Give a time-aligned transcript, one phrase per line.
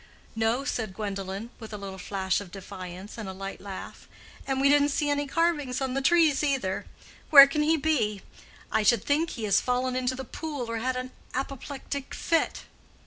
[0.35, 4.07] "No," said Gwendolen, with a little flash of defiance, and a light laugh.
[4.47, 6.87] "And we didn't see any carvings on the trees, either.
[7.29, 8.23] Where can he be?
[8.71, 12.63] I should think he has fallen into the pool or had an apoplectic fit."